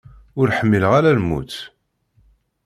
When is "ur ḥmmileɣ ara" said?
0.39-1.17